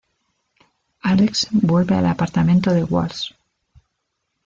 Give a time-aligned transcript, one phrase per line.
[1.03, 3.33] Alex vuelve al apartamento de Walsh.